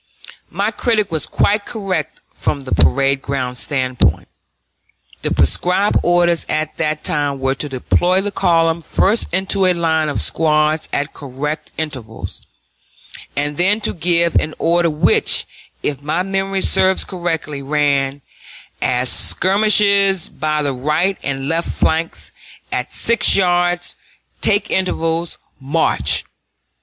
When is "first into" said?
8.81-9.67